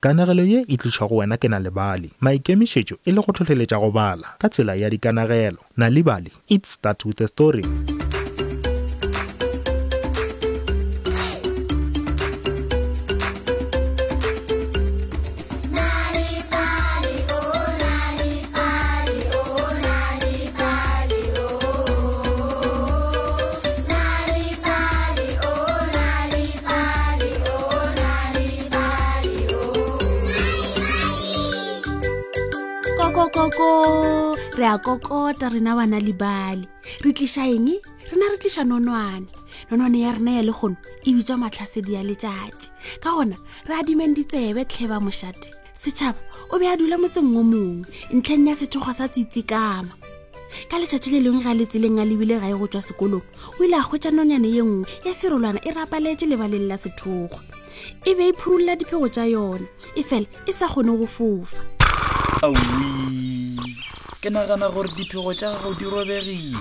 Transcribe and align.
kanagelo 0.00 0.42
ye 0.48 0.60
e 0.72 0.76
tliša 0.80 1.04
go 1.12 1.16
wena 1.20 1.36
ke 1.36 1.48
na 1.52 1.58
lebale 1.60 2.08
maikemišetšo 2.24 2.96
e 3.04 3.10
le 3.12 3.20
go 3.20 3.32
tlhotlheletša 3.36 3.78
go 3.80 3.90
bala 3.92 4.28
ka 4.40 4.48
tsela 4.48 4.74
ya 4.80 4.88
dikanagelo 4.90 5.60
na 5.76 5.88
lebale 5.92 6.32
it 6.48 6.64
start 6.66 7.04
with 7.04 7.20
a 7.20 7.28
story 7.28 7.64
kokoko 33.30 34.36
re 34.58 34.66
a 34.66 34.78
kokota 34.78 35.50
rena 35.52 35.74
bana 35.76 36.00
lebale 36.00 36.66
re 37.04 37.12
tliša 37.14 37.46
eng 37.54 37.68
eh? 37.68 37.80
rena 38.10 38.26
re 38.34 38.38
tliša 38.42 38.64
nonwane 38.66 39.26
nonwane 39.70 40.00
ya 40.02 40.12
rena 40.18 40.30
ya 40.30 40.42
le 40.42 40.50
kgono 40.52 40.74
e 41.06 41.12
bitswa 41.14 41.36
matlhasedi 41.38 41.94
ya 41.94 42.02
letšatši 42.02 42.66
ka 43.00 43.14
gona 43.14 43.36
re 43.70 43.74
adimeng 43.78 44.16
ditsebe 44.18 44.64
tlheba 44.66 44.98
mošate 45.00 45.50
setšhaba 45.78 46.18
o 46.50 46.58
be 46.58 46.66
a 46.66 46.74
dula 46.76 46.98
motseng 46.98 47.30
o 47.38 47.42
mongwe 47.46 47.86
ntlheng 48.10 48.48
ya 48.50 48.56
sethogo 48.58 48.90
sa 48.92 49.06
tsetsikama 49.06 49.94
ka 50.68 50.78
letšatši 50.82 51.08
le 51.14 51.20
lengwe 51.22 51.44
ga 51.46 51.54
letseleng 51.54 52.02
a 52.02 52.04
lebile 52.10 52.34
gae 52.42 52.54
go 52.58 52.66
tšwa 52.66 52.82
sekolong 52.82 53.22
o 53.60 53.64
ile 53.64 53.76
a 53.78 53.82
hwetša 53.86 54.10
nonyane 54.10 54.50
ye 54.50 54.62
nngwe 54.66 54.86
ya 55.06 55.14
serolwana 55.14 55.60
e 55.62 55.70
rapaletše 55.70 56.26
lebaleng 56.26 56.66
la 56.66 56.74
sethogo 56.74 57.38
e 58.04 58.10
be 58.14 58.28
e 58.28 58.32
phurulla 58.34 58.74
diphego 58.76 59.06
tša 59.08 59.24
yona 59.30 59.70
e 59.94 60.02
fela 60.02 60.26
e 60.46 60.52
sa 60.52 60.66
kgone 60.66 60.98
go 60.98 61.06
fofa 61.06 61.78
ke 64.20 64.30
nagana 64.32 64.72
gore 64.72 64.88
diphego 64.96 65.34
tša 65.36 65.52
gago 65.60 65.74
di 65.76 65.84
robegile 65.84 66.56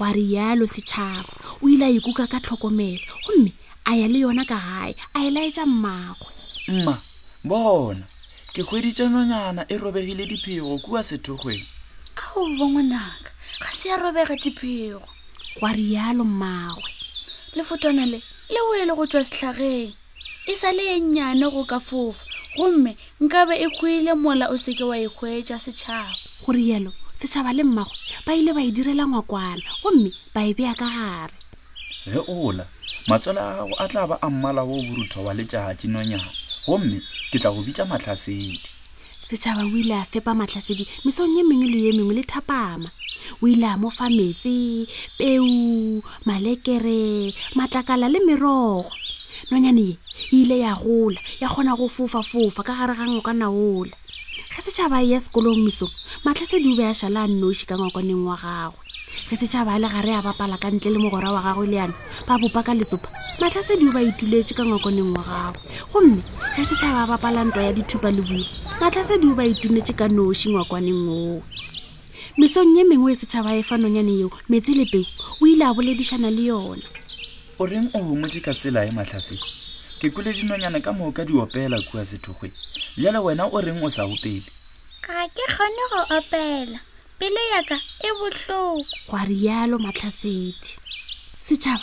wa 0.00 0.08
rialo 0.16 0.64
setšhaba 0.64 1.28
o 1.62 1.68
ile 1.68 1.84
a 1.84 1.92
ikuka 1.92 2.24
ka 2.26 2.40
tlhokomelo 2.40 3.12
gomme 3.26 3.52
a 3.84 3.90
ya 3.92 4.08
le 4.08 4.20
yona 4.24 4.44
ka 4.48 4.56
gae 4.56 4.94
a 5.12 5.18
e 5.20 5.28
laetša 5.30 5.66
mmagwe 5.68 6.32
mma 6.72 7.02
bona 7.44 8.06
ke 8.56 8.64
kgweditše 8.64 9.08
nonyana 9.12 9.68
e 9.68 9.76
robegile 9.76 10.24
diphego 10.24 10.78
kua 10.80 11.04
sethokgweng 11.04 11.66
a 12.16 12.24
o 12.40 12.48
bongwanaka 12.56 13.32
ga 13.60 13.68
se 13.76 13.88
ya 13.92 13.96
robega 14.00 14.36
diphego 14.40 15.04
gwa 15.60 15.70
rialo 15.76 16.24
mmagwe 16.24 16.82
lefotwana 17.56 18.08
le 18.08 18.24
le 18.48 18.60
o 18.72 18.74
e 18.74 18.84
le 18.88 18.94
go 18.96 19.04
tswa 19.04 19.20
setlhageng 19.20 19.92
e 20.48 20.56
sa 20.56 20.72
le 20.72 20.96
e 20.96 21.00
nnyane 21.00 21.44
go 21.52 21.64
ka 21.68 21.76
fofa 21.80 22.24
gomme 22.56 22.92
nkabe 23.24 23.54
e 23.64 23.68
khuile 23.76 24.12
mola 24.24 24.44
o 24.54 24.56
seke 24.64 24.84
wa 24.90 24.96
ekgwetsa 25.06 25.56
setšhaba 25.64 26.12
gorielo 26.44 26.90
setšhaba 27.20 27.50
le 27.56 27.62
mmago 27.68 27.94
ba 28.26 28.30
ile 28.40 28.50
ba 28.56 28.62
e 28.62 28.70
direla 28.76 29.04
ngwakwana 29.10 29.68
gomme 29.82 30.10
ba 30.34 30.40
e 30.48 30.52
bea 30.58 30.72
ka 30.80 30.86
gare 30.96 31.36
ge 32.12 32.20
ola 32.44 32.64
matswela 33.08 33.40
a 33.48 33.52
gago 33.56 33.74
a 33.84 33.86
tla 33.90 34.02
ba 34.10 34.16
a 34.26 34.28
mmala 34.32 34.62
wo 34.68 34.74
borutho 34.88 35.18
wa 35.26 35.32
letšatši 35.38 35.86
nonyana 35.92 36.30
gomme 36.68 36.98
ke 37.30 37.36
tla 37.42 37.50
go 37.54 37.60
bitša 37.66 37.84
matlhasedi 37.90 38.60
setšhaba 39.28 39.62
o 39.68 39.76
ile 39.80 39.94
a 40.02 40.04
fepa 40.12 40.32
matlhasedi 40.40 40.84
mesong 41.04 41.32
ye 41.36 41.42
mengwe 41.48 41.66
le 41.72 41.78
ye 41.86 41.92
mengwe 41.96 42.14
le 42.18 42.22
thapama 42.32 42.88
o 43.42 43.48
ile 43.52 43.66
a 43.68 43.76
mofa 43.82 44.06
metsi 44.16 44.86
peu 45.18 45.44
malekere 46.28 47.00
matlakala 47.58 48.06
le 48.12 48.18
merogo 48.28 48.90
nonyane 49.50 49.82
ye 49.88 49.96
e 50.32 50.36
ile 50.42 50.58
ya 50.58 50.74
gola 50.74 51.18
ya 51.40 51.48
kgona 51.48 51.76
go 51.78 51.88
fofa-fofa 51.88 52.62
ka 52.64 52.72
gare 52.74 52.94
gangwe 52.98 53.22
ka 53.22 53.32
naola 53.32 53.94
ge 54.54 54.60
setšhaba 54.66 55.02
e 55.04 55.10
ya 55.14 55.18
sekolong 55.22 55.62
misong 55.62 55.92
matlhasedi 56.24 56.72
o 56.74 56.76
be 56.78 56.84
a 56.90 56.92
šala 56.94 57.22
a 57.26 57.30
nnoši 57.30 57.66
ka 57.68 57.78
ngwakaneng 57.78 58.26
wa 58.26 58.34
gagwe 58.34 58.82
ge 59.30 59.34
setšhaba 59.40 59.78
a 59.78 59.78
le 59.78 59.88
gare 59.88 60.12
a 60.18 60.22
bapala 60.26 60.58
ka 60.58 60.68
ntle 60.70 60.90
le 60.90 60.98
mogora 60.98 61.30
wa 61.30 61.42
gagwe 61.42 61.66
le 61.70 61.76
yano 61.78 61.94
ba 62.26 62.38
bopa 62.40 62.66
ka 62.66 62.72
letsopa 62.74 63.08
matlhasedi 63.38 63.84
o 63.86 63.92
ba 63.94 64.02
ituletse 64.02 64.52
ka 64.58 64.62
ngwakaneng 64.66 65.14
wa 65.14 65.22
gagwe 65.22 65.62
gomme 65.92 66.22
ge 66.58 66.62
setšhaba 66.74 67.06
a 67.06 67.10
bapala 67.14 67.46
ntwa 67.46 67.62
ya 67.62 67.72
dithupa 67.72 68.10
le 68.10 68.22
bui 68.26 68.42
matlhasedi 68.82 69.24
o 69.30 69.34
ba 69.38 69.46
itunetse 69.46 69.94
ka 69.94 70.10
noši 70.10 70.50
ngwakaneng 70.50 71.06
oo 71.06 71.38
mesong 72.34 72.74
ye 72.74 72.82
mengwe 72.82 73.14
e 73.14 73.16
setšhaba 73.22 73.54
efa 73.54 73.78
nonyane 73.78 74.14
eo 74.26 74.30
metse 74.50 74.74
le 74.74 74.84
peo 74.90 75.06
o 75.38 75.42
ile 75.46 75.62
a 75.62 75.70
boledišana 75.70 76.30
le 76.34 76.44
yona 76.50 76.86
o 77.60 77.66
reng 77.66 77.90
o 77.92 77.98
gongwetse 77.98 78.40
ka 78.46 78.52
tsela 78.54 78.86
e 78.86 78.90
matlhaseko 78.94 79.46
ke 79.98 80.10
kole 80.14 80.30
dinonyana 80.30 80.78
ka 80.80 80.92
moo 80.94 81.10
ka 81.10 81.24
di 81.26 81.32
opela 81.34 81.82
kua 81.90 82.06
sethogoe 82.06 82.54
bjale 82.94 83.18
wena 83.18 83.50
o 83.50 83.58
reng 83.58 83.82
o 83.82 83.90
sa 83.90 84.06
opele 84.06 84.46
ga 85.02 85.26
ke 85.34 85.44
kgone 85.50 85.82
go 85.90 86.00
opela 86.18 86.78
pele 87.18 87.42
yaka 87.54 87.76
e 88.06 88.10
botlhoko 88.18 88.78
goa 89.10 89.22
rialo 89.26 89.76
matlhasedi 89.82 90.78
setšhaba 91.42 91.82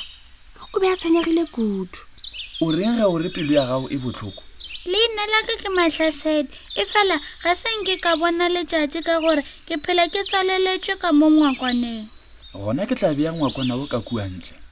o 0.74 0.80
be 0.80 0.88
a 0.88 0.96
tshwenyegile 0.96 1.44
kudu 1.52 2.00
o 2.64 2.72
reng 2.72 2.96
ga 2.96 3.12
o 3.12 3.20
re 3.20 3.28
pelo 3.28 3.52
ya 3.52 3.68
gago 3.68 3.92
e 3.92 4.00
botlhoko 4.00 4.44
leina 4.88 5.24
la 5.28 5.40
ka 5.44 5.56
ke 5.60 5.70
matlhasedi 5.76 6.56
e 6.80 6.84
fela 6.88 7.20
ga 7.44 7.52
senke 7.52 8.00
ka 8.00 8.16
bona 8.16 8.48
letšatši 8.48 9.04
ka 9.04 9.20
gore 9.20 9.44
ke 9.68 9.76
phela 9.84 10.08
ke 10.08 10.24
tswaleletswe 10.24 10.96
ka 10.96 11.12
mo 11.12 11.28
ngwakwaneng 11.36 12.08
gona 12.56 12.88
ke 12.88 12.96
tla 12.96 13.12
beya 13.12 13.36
ngwakwana 13.36 13.76
o 13.76 13.84
ka 13.92 14.00
kuantle 14.00 14.64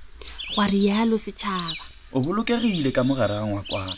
gwa 0.53 0.67
rialo 0.69 1.17
setšhaba 1.17 1.83
o 2.13 2.21
bolokegile 2.21 2.93
ka 2.93 3.01
mogarangwa 3.01 3.65
kwana 3.65 3.97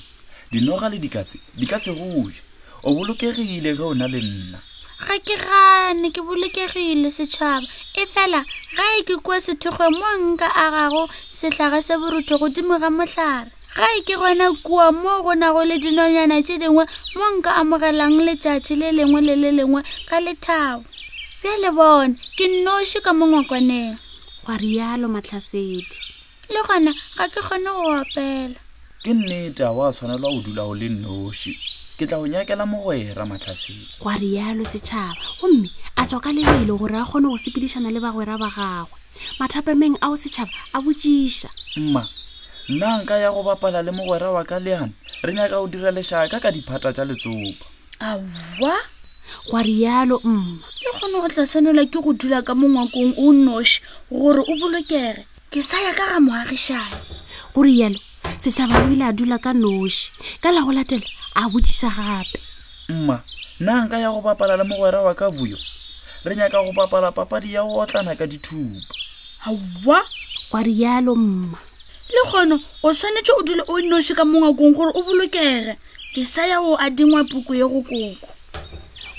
dinoga 0.49 0.87
le 0.87 0.97
dikatse 1.03 1.35
di 1.51 1.65
ka 1.67 1.77
tsegoja 1.83 2.39
o 2.81 2.95
bolokegile 2.95 3.75
ge 3.75 3.83
o 3.83 3.91
na 3.91 4.07
le 4.07 4.23
nna 4.23 4.59
ga 5.03 5.15
ke 5.19 5.35
gane 5.35 6.07
ke 6.15 6.23
bolokegile 6.23 7.11
setšhaba 7.11 7.67
e 7.99 8.03
fela 8.07 8.39
ga 8.79 8.85
e 8.99 9.03
ke 9.03 9.19
kua 9.19 9.43
sethokgwe 9.43 9.87
mo 9.99 10.07
nka 10.31 10.47
a 10.47 10.65
gago 10.71 11.11
setlhaga 11.27 11.83
se 11.83 11.99
borutho 11.99 12.39
godimo 12.39 12.79
ga 12.79 12.87
motlhare 12.87 13.51
ga 13.75 13.87
e 13.99 14.01
ke 14.07 14.15
gona 14.15 14.47
kua 14.63 14.95
mo 14.95 15.27
go 15.27 15.35
nago 15.35 15.59
le 15.67 15.75
dinonyana 15.75 16.39
tse 16.39 16.55
dingwe 16.57 16.87
mo 17.19 17.25
nka 17.35 17.51
amogelang 17.59 18.15
letšatši 18.23 18.73
le 18.79 18.87
lengwe 18.95 19.19
le 19.27 19.35
le 19.35 19.49
lengwe 19.59 19.83
ka 20.07 20.23
lethabo 20.23 20.87
bjale 21.43 21.69
bone 21.75 22.15
ke 22.39 22.47
nnoši 22.47 23.03
ka 23.03 23.11
mongwakwaneng 23.11 23.99
gwa 24.47 24.55
rialo 24.55 25.11
matlhasedi 25.11 26.14
le 26.53 26.59
gona 26.67 26.91
ga 27.17 27.25
ke 27.33 27.39
kgone 27.41 27.65
go 27.73 27.83
opela 28.01 28.59
ke 29.03 29.11
nnete 29.13 29.61
a 29.65 29.71
o 29.73 29.81
a 29.89 29.93
tshwanelwa 29.93 30.29
o 30.29 30.39
dula 30.45 30.63
o 30.69 30.73
le 30.77 30.89
noši 30.93 31.55
ke 31.97 32.05
tla 32.05 32.17
go 32.21 32.27
nyakela 32.29 32.65
mogwera 32.69 33.25
matlhasedi 33.25 33.85
go 33.99 34.09
a 34.09 34.15
rialo 34.21 34.61
setšhaba 34.63 35.41
gomme 35.41 35.69
a 35.97 36.05
tswa 36.05 36.21
ka 36.21 36.29
lebelo 36.31 36.77
gore 36.77 36.97
a 37.01 37.05
kgone 37.05 37.27
go 37.33 37.37
sepidišana 37.37 37.89
le 37.89 37.97
bagwera 37.99 38.37
ba 38.37 38.49
gagwe 38.53 38.97
mathapemeng 39.41 39.97
a 40.01 40.05
o 40.13 40.15
setšhaba 40.15 40.53
a 40.73 40.81
botšiša 40.85 41.49
mma 41.81 42.03
nna 42.69 42.89
nka 43.01 43.15
ya 43.25 43.29
go 43.33 43.41
bapala 43.41 43.81
le 43.81 43.89
mogwera 43.91 44.29
wa 44.29 44.45
ka 44.45 44.59
leane 44.61 44.93
re 45.25 45.33
nyaka 45.33 45.57
go 45.57 45.65
dira 45.67 45.89
lešaka 45.91 46.37
ka 46.39 46.53
diphata 46.53 46.93
tsa 46.93 47.05
letsopa 47.09 47.65
aa 48.05 48.21
go 48.61 48.69
a 49.57 49.61
rialo 49.65 50.21
mma 50.21 50.61
le 50.83 50.89
kgone 50.93 51.17
go 51.21 51.27
tla 51.33 51.43
tshwanelwa 51.49 51.85
ke 51.89 51.97
go 51.99 52.13
dula 52.13 52.45
ka 52.45 52.53
mongwakong 52.53 53.17
o 53.17 53.33
noši 53.33 53.81
gore 54.13 54.41
o 54.45 54.53
bolokege 54.61 55.25
ke 55.55 55.63
saya 55.63 55.95
ka 55.95 56.03
ga 56.11 56.19
moagišane 56.19 56.99
go 57.55 57.63
rialo 57.63 57.95
setšhaba 58.43 58.83
o 58.83 58.87
ile 58.91 59.07
a 59.07 59.15
dula 59.15 59.37
ka 59.39 59.55
noši 59.55 60.11
ka 60.43 60.51
la 60.51 60.59
go 60.59 60.71
latela 60.75 61.07
a 61.31 61.47
botšiša 61.47 61.89
gape 61.95 62.39
mma 62.91 63.23
nna 63.63 63.87
nka 63.87 63.97
ya 64.03 64.11
go 64.11 64.19
bapala 64.19 64.59
le 64.59 64.67
mogwera 64.67 64.99
wa 65.07 65.13
ka 65.15 65.31
vuyo 65.31 65.55
re 66.27 66.35
nyaka 66.35 66.59
go 66.59 66.75
bapala 66.75 67.15
papadi 67.15 67.55
ya 67.55 67.63
go 67.63 67.79
otlana 67.79 68.19
ka 68.19 68.27
dithupa 68.27 68.83
aa 69.47 70.03
kwa 70.51 70.59
rialo 70.67 71.15
mma 71.15 71.59
le 72.15 72.21
kgono 72.27 72.57
o 72.83 72.89
tshwanetse 72.91 73.31
o 73.39 73.41
dule 73.47 73.63
o 73.71 73.75
noši 73.79 74.11
ka 74.11 74.27
mongwakong 74.27 74.75
gore 74.75 74.91
o 74.91 75.01
bolokege 75.07 75.79
ke 76.11 76.21
saya 76.27 76.59
o 76.59 76.75
adingwa 76.75 77.23
puku 77.31 77.55
ye 77.63 77.65
go 77.71 77.79
koko 77.87 78.11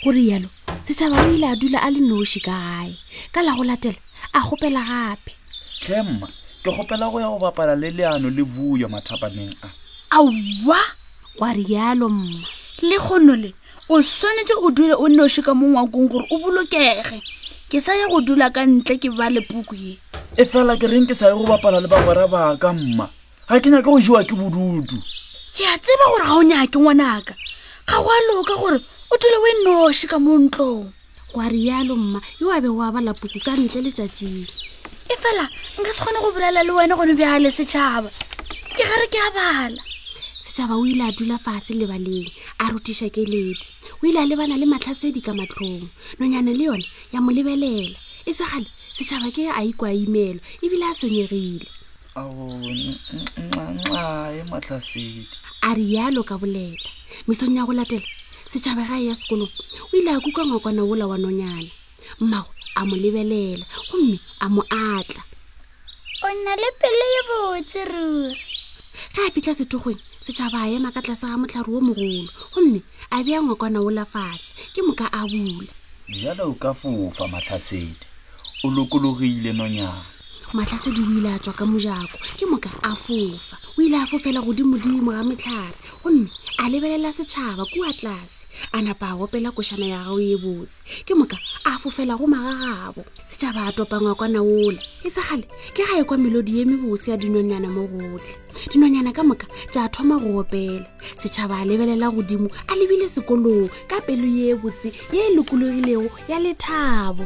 go 0.05 0.09
rialo 0.13 0.49
setšhaba 0.85 1.17
o 1.17 1.33
ile 1.33 1.49
a 1.49 1.57
dula 1.57 1.81
a 1.81 1.89
le 1.89 2.01
noši 2.05 2.45
ka 2.45 2.53
gae 2.53 2.93
ka 3.33 3.41
la 3.41 3.57
go 3.57 3.65
latela 3.65 4.01
a 4.37 4.41
gopela 4.45 4.85
gape 4.85 5.33
tlemma 5.81 6.29
ke 6.63 6.71
gopela 6.73 7.11
go 7.11 7.21
ya 7.21 7.29
go 7.29 7.39
bapala 7.39 7.77
le 7.77 7.91
leano 7.91 8.31
le 8.31 8.43
vuyo 8.43 8.89
mathapaneng 8.89 9.53
a 9.63 9.69
aowa 10.11 10.79
kwa 11.37 11.53
rialo 11.53 12.09
mma 12.09 12.47
le 12.83 12.99
gono 12.99 13.37
le 13.37 13.55
o 13.89 14.01
tshwanetse 14.03 14.55
o 14.63 14.71
dule 14.71 14.95
o 14.95 15.07
nnoshe 15.09 15.43
ka 15.43 15.55
mo 15.55 15.67
ngwakong 15.69 16.09
gore 16.11 16.27
o 16.31 16.39
bolokege 16.39 17.21
ke 17.71 17.81
sa 17.81 17.95
ye 17.95 18.09
go 18.11 18.21
dula 18.21 18.51
ka 18.51 18.67
ntle 18.67 18.99
ke 18.99 19.11
ba 19.15 19.31
le 19.31 19.41
puku 19.47 19.75
ye 19.77 19.93
e 20.37 20.43
fela 20.45 20.75
ke 20.77 20.87
reng 20.87 21.07
ke 21.07 21.15
sa 21.15 21.29
ye 21.31 21.35
go 21.35 21.47
bapala 21.47 21.79
le 21.81 21.87
bagwera 21.89 22.27
baka 22.27 22.73
mma 22.75 23.07
ga 23.49 23.61
ke 23.63 23.71
nyake 23.71 23.87
go 23.91 24.01
jewa 24.03 24.25
ke 24.27 24.35
bodutu 24.35 24.97
ke 25.55 25.63
a 25.67 25.77
tseba 25.79 26.05
gore 26.13 26.25
ga 26.27 26.35
o 26.35 26.43
nyake 26.43 26.77
ngwanaka 26.79 27.33
ga 27.87 27.97
go 28.03 28.09
a 28.11 28.19
loka 28.33 28.55
gore 28.59 28.79
o 29.13 29.15
dule 29.21 29.37
o 29.39 29.47
e 29.47 29.53
nnoshe 29.63 30.07
ka 30.11 30.19
mo 30.19 30.35
ntlong 30.51 30.91
kwa 31.33 31.47
rialo 31.49 31.95
mma 31.97 32.19
yo 32.43 32.51
a 32.51 32.59
be 32.61 32.67
o 32.71 32.83
a 32.83 32.91
bala 32.93 33.15
puku 33.15 33.39
ka 33.45 33.53
ntle 33.59 33.83
letsatsile 33.87 34.47
e 35.07 35.15
fela 35.23 35.47
nka 35.81 35.91
se 35.97 36.01
kgone 36.03 36.19
go 36.25 36.31
bolela 36.35 36.61
le 36.67 36.73
wena 36.77 36.95
gone 36.99 37.15
bjale 37.19 37.51
setšhaba 37.59 38.09
ke 38.77 38.83
gare 38.89 39.07
ke 39.13 39.19
a 39.27 39.29
bala 39.37 39.83
setšhaba 40.47 40.75
o 40.79 40.83
ile 40.93 41.05
a 41.09 41.11
dula 41.17 41.37
fatshe 41.45 41.73
lebaleng 41.79 42.29
a 42.63 42.65
rutiša 42.73 43.09
keledi 43.15 43.59
o 44.03 44.05
ile 44.09 44.19
a 44.23 44.27
lebana 44.29 44.57
le 44.59 44.67
matlhasedi 44.67 45.21
ka 45.27 45.33
matlhong 45.39 45.85
nonyane 46.19 46.53
le 46.59 46.65
yone 46.69 46.87
ya 47.15 47.19
mo 47.23 47.31
lebelela 47.37 47.97
e 48.29 48.31
segale 48.35 48.69
setšhaba 48.99 49.29
ke 49.37 49.43
a 49.59 49.61
ikwa 49.71 49.91
imelwa 49.95 50.43
ebile 50.65 50.85
a 50.91 50.93
tshwenyegile 50.99 51.67
aonxanxae 52.19 54.41
matlhasedi 54.53 55.27
a 55.69 55.71
rialo 55.79 56.23
ka 56.29 56.35
boleta 56.41 56.87
mesong 57.27 57.55
ya 57.57 57.63
go 57.67 57.73
latela 57.79 58.09
setšhaba 58.51 58.83
ga 58.91 58.97
e 59.03 59.05
ya 59.11 59.15
sekolong 59.19 59.55
o 59.91 59.93
ile 59.99 60.11
a 60.17 60.19
kuka 60.21 60.43
ngwakwana 60.47 60.83
wola 60.89 61.05
wa 61.11 61.15
nonyana 61.19 61.71
mmago 62.23 62.53
a 62.77 62.83
mo 62.85 62.95
lebelela 62.95 63.65
gomme 63.91 64.15
a 64.39 64.47
mo 64.51 64.63
atla 64.71 65.23
o 66.25 66.29
nna 66.29 66.53
le 66.63 66.69
pele 66.81 67.07
ye 67.15 67.21
botse 67.29 67.81
ruri 67.91 68.37
ga 69.17 69.21
a 69.27 69.31
fitlha 69.35 69.55
setogong 69.59 70.01
setšhaba 70.25 70.61
a 70.65 70.69
ema 70.77 70.93
ka 70.95 71.01
tlase 71.03 71.25
ga 71.27 71.41
motlhare 71.41 71.71
wo 71.73 71.81
mogolo 71.89 72.29
gomme 72.53 72.81
a 73.15 73.25
bea 73.25 73.41
ngwakwana 73.41 73.79
o 73.81 73.89
lafatshe 73.97 74.53
ke 74.75 74.81
moka 74.85 75.09
a 75.09 75.21
bula 75.25 75.57
jalo 76.21 76.45
o 76.53 76.55
ka 76.63 76.71
fofa 76.77 77.25
matlhasedi 77.33 78.05
o 78.65 78.69
lokologile 78.69 79.53
nonyana 79.57 80.05
matlhasedi 80.53 81.01
o 81.01 81.09
ile 81.19 81.31
a 81.33 81.39
tswa 81.41 81.55
ka 81.57 81.65
mojako 81.67 82.15
ke 82.37 82.45
moka 82.45 82.69
a 82.85 82.93
fofa 82.95 83.57
o 83.79 83.83
ile 83.83 83.97
a 83.97 84.05
fofela 84.07 84.45
godimodimo 84.45 85.17
ga 85.17 85.25
metlhare 85.25 85.79
gomme 86.05 86.29
a 86.61 86.69
lebelela 86.69 87.09
setšhaba 87.09 87.65
kua 87.73 87.89
tlase 87.97 88.46
a 88.73 88.83
napa 88.83 89.07
a 89.07 89.15
opela 89.17 89.51
košana 89.53 89.87
ya 89.87 89.99
gago 90.05 90.21
ye 90.21 90.37
bose 90.37 90.83
ke 91.05 91.15
moka 91.15 91.37
a 91.65 91.71
fofela 91.81 92.19
go 92.19 92.27
maga 92.27 92.55
gabo 92.57 93.05
setšaba 93.29 93.69
a 93.69 93.73
topangwa 93.73 94.15
kwa 94.17 94.29
naola 94.29 94.79
e 95.05 95.11
segale 95.11 95.45
ke 95.75 95.83
ga 95.85 96.01
e 96.01 96.05
kwa 96.05 96.17
melodi 96.19 96.59
ye 96.59 96.63
mebose 96.65 97.11
ya 97.11 97.17
dinonyana 97.17 97.69
mo 97.69 97.87
gotlhe 97.87 98.35
dinonyana 98.73 99.13
ka 99.15 99.23
moka 99.25 99.47
tša 99.73 99.89
thoma 99.93 100.17
go 100.21 100.41
opela 100.41 100.87
setšhaba 101.21 101.55
a 101.61 101.65
lebelela 101.67 102.09
godimo 102.13 102.49
a 102.69 102.73
lebile 102.79 103.09
sekolong 103.09 103.69
ka 103.91 104.01
pelo 104.07 104.27
ye 104.29 104.55
botse 104.61 104.89
ye 105.13 105.21
e 105.31 105.35
lokologilego 105.37 106.09
ya 106.31 106.37
lethabo 106.43 107.25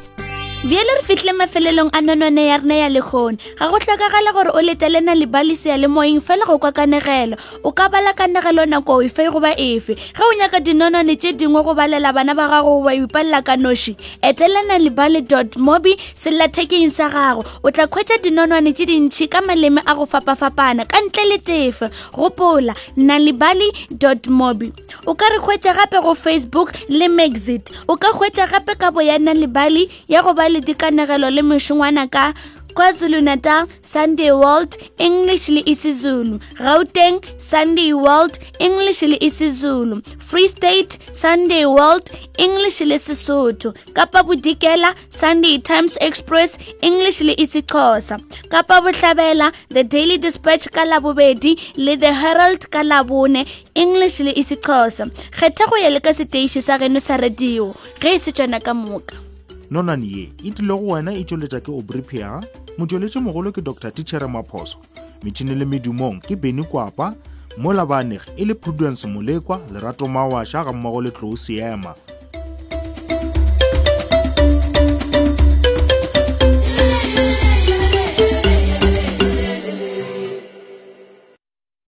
bjele 0.65 0.91
re 0.97 1.03
fitlhile 1.03 1.33
mafelelong 1.33 1.91
a 1.95 2.01
nonone 2.03 2.47
ya 2.47 2.59
rena 2.59 2.75
ya 2.77 2.89
lekgone 2.89 3.39
ga 3.59 3.69
go 3.71 3.79
tlhokagala 3.79 4.33
gore 4.33 4.51
o 4.53 4.61
letelena 4.61 5.15
le 5.17 5.25
balisea 5.27 5.77
le 5.79 5.87
moeng 5.89 6.21
fela 6.21 6.45
go 6.45 6.59
kwa 6.59 6.71
kanegelo 6.73 7.37
o 7.65 7.73
ka 7.73 7.89
bala 7.89 8.13
kanegelo 8.13 8.67
nako 8.69 9.01
efe 9.03 9.25
goba 9.33 9.57
efe 9.57 9.95
ge 9.97 10.21
o 10.21 10.35
nyaka 10.37 10.61
dinonone 10.61 11.17
tse 11.17 11.33
dingwe 11.33 11.65
go 11.65 11.73
balela 11.75 12.13
bana 12.13 12.35
ba 12.37 12.47
gago 12.49 12.85
ba 12.85 12.93
ipalela 12.95 13.41
ka 13.43 13.57
noši 13.57 13.97
etelena 14.23 14.77
lebale 14.79 15.23
dot 15.25 15.57
mobi 15.57 15.97
sellathekeng 15.97 16.93
sa 16.93 17.09
gago 17.09 17.41
o 17.65 17.71
tla 17.73 17.89
kgwetsa 17.89 18.21
dinonone 18.21 18.75
tse 18.77 18.85
dintšhi 18.85 19.31
ka 19.33 19.41
maleme 19.41 19.81
a 19.87 19.95
go 19.97 20.05
fapafapana 20.05 20.85
ka 20.85 21.01
ntle 21.01 21.25
le 21.25 21.39
tefe 21.41 21.89
gopola 22.13 22.77
nna 23.01 23.17
lebale 23.19 23.65
dot 23.97 24.29
mobi 24.29 24.73
o 25.09 25.17
ka 25.17 25.25
re 25.33 25.41
kgwetsa 25.41 25.73
gape 25.73 26.05
go 26.05 26.13
facebook 26.13 26.77
le 26.93 27.09
maxit 27.09 27.73
o 27.89 27.97
ka 27.97 28.13
kgwetsa 28.13 28.45
gape 28.47 28.77
ka 28.77 28.93
bo 28.93 29.01
ya 29.01 29.17
nna 29.17 29.33
lebale 29.35 29.89
ya 30.05 30.21
go 30.21 30.37
ba 30.37 30.50
le 30.51 30.61
dikanegelo 30.67 31.31
le 31.31 31.43
mešongwana 31.47 32.11
ka 32.15 32.27
kwazulu-natal 32.75 33.67
sunday 33.93 34.31
world 34.43 34.73
english 35.07 35.47
le 35.55 35.63
isizulu 35.73 36.35
gauteng 36.59 37.19
sunday 37.51 37.91
world 38.05 38.35
english 38.69 39.01
le 39.13 39.17
isizulu 39.29 39.97
free 40.29 40.49
state 40.55 40.95
sunday 41.23 41.65
world 41.77 42.07
english 42.47 42.79
le 42.91 42.99
sesotho 43.07 43.71
kapa 43.99 44.23
bodikela 44.29 44.91
sunday 45.21 45.57
times 45.71 45.97
express 46.09 46.59
english 46.91 47.21
le 47.29 47.35
isixhosa 47.45 48.19
kapa 48.55 48.79
botlhabela 48.87 49.49
the 49.77 49.85
daily 49.95 50.19
dispatch 50.27 50.69
ka 50.77 50.85
labobedi 50.93 51.55
le 51.87 51.95
the 52.05 52.13
herald 52.23 52.71
ka 52.77 52.83
labone 52.93 53.47
english 53.87 54.19
le 54.29 54.33
isixhosa 54.43 55.07
kgetha 55.37 55.67
go 55.67 55.77
ya 55.87 55.91
le 55.97 56.01
ka 56.09 56.13
seteiši 56.21 56.63
sa 56.69 56.79
geno 56.85 57.01
sa 57.09 57.17
radio 57.27 57.73
ge 58.03 58.15
e 58.15 58.19
se 58.27 58.33
tsana 58.39 58.61
ka 58.69 58.73
moka 58.85 59.27
nonane 59.71 60.07
ye 60.07 60.29
e 60.45 60.51
tlile 60.51 60.75
go 60.75 60.87
wena 60.87 61.13
e 61.15 61.23
tšweletša 61.25 61.61
ke 61.63 61.71
obripia 61.71 62.31
motšweletše 62.79 63.21
mogolo 63.23 63.53
ke 63.55 63.63
dr 63.63 63.91
tichere 63.95 64.27
maphoso 64.27 64.79
metšhini 65.23 65.55
le 65.55 65.63
medumong 65.65 66.19
ke 66.21 66.35
beny 66.37 66.65
kwapa 66.67 67.15
mo 67.59 67.71
labanege 67.73 68.27
e 68.37 68.45
le 68.45 68.55
prudence 68.59 69.07
molekwa 69.07 69.61
lerato 69.73 70.09
mawaša 70.11 70.65
ga 70.67 70.73
mmogo 70.75 71.01
le 71.03 71.11
tlou 71.15 71.37
seema 71.37 71.95